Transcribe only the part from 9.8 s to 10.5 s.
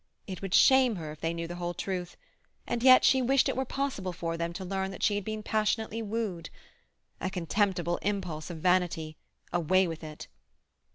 with it!